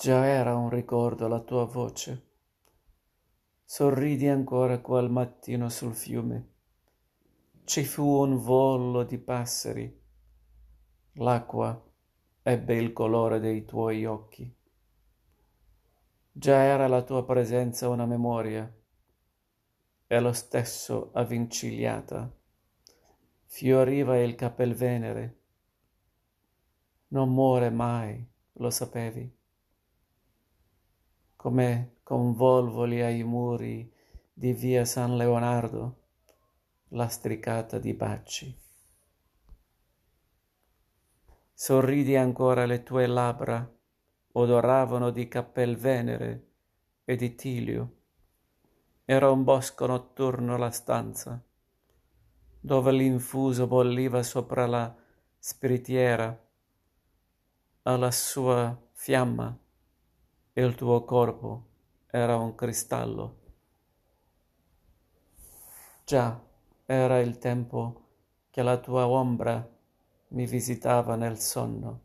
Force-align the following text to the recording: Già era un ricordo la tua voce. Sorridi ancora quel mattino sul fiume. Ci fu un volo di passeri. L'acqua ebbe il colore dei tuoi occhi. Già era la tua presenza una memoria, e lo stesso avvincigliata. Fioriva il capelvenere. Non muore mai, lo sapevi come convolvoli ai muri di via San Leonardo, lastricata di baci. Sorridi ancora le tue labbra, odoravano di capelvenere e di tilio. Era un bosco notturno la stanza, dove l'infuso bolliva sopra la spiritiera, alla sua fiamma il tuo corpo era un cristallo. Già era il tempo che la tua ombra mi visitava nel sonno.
Già 0.00 0.24
era 0.24 0.56
un 0.56 0.70
ricordo 0.70 1.28
la 1.28 1.40
tua 1.40 1.66
voce. 1.66 2.28
Sorridi 3.62 4.28
ancora 4.28 4.80
quel 4.80 5.10
mattino 5.10 5.68
sul 5.68 5.94
fiume. 5.94 6.52
Ci 7.64 7.84
fu 7.84 8.22
un 8.22 8.38
volo 8.38 9.02
di 9.02 9.18
passeri. 9.18 10.02
L'acqua 11.16 11.86
ebbe 12.40 12.76
il 12.76 12.94
colore 12.94 13.40
dei 13.40 13.66
tuoi 13.66 14.06
occhi. 14.06 14.50
Già 16.32 16.62
era 16.62 16.86
la 16.86 17.02
tua 17.02 17.22
presenza 17.26 17.90
una 17.90 18.06
memoria, 18.06 18.74
e 20.06 20.18
lo 20.18 20.32
stesso 20.32 21.10
avvincigliata. 21.12 22.34
Fioriva 23.44 24.18
il 24.18 24.34
capelvenere. 24.34 25.40
Non 27.08 27.34
muore 27.34 27.68
mai, 27.68 28.26
lo 28.52 28.70
sapevi 28.70 29.36
come 31.40 32.00
convolvoli 32.02 33.00
ai 33.00 33.22
muri 33.22 33.90
di 34.30 34.52
via 34.52 34.84
San 34.84 35.16
Leonardo, 35.16 36.00
lastricata 36.88 37.78
di 37.78 37.94
baci. 37.94 38.54
Sorridi 41.54 42.14
ancora 42.14 42.66
le 42.66 42.82
tue 42.82 43.06
labbra, 43.06 43.66
odoravano 44.32 45.08
di 45.08 45.28
capelvenere 45.28 46.48
e 47.06 47.16
di 47.16 47.34
tilio. 47.34 47.94
Era 49.06 49.30
un 49.30 49.42
bosco 49.42 49.86
notturno 49.86 50.58
la 50.58 50.70
stanza, 50.70 51.42
dove 52.60 52.92
l'infuso 52.92 53.66
bolliva 53.66 54.22
sopra 54.22 54.66
la 54.66 54.94
spiritiera, 55.38 56.38
alla 57.84 58.10
sua 58.10 58.78
fiamma 58.92 59.58
il 60.54 60.74
tuo 60.74 61.04
corpo 61.04 61.66
era 62.08 62.36
un 62.36 62.54
cristallo. 62.54 63.36
Già 66.04 66.40
era 66.86 67.20
il 67.20 67.38
tempo 67.38 68.02
che 68.50 68.62
la 68.62 68.76
tua 68.78 69.06
ombra 69.06 69.68
mi 70.28 70.46
visitava 70.46 71.14
nel 71.14 71.38
sonno. 71.38 72.00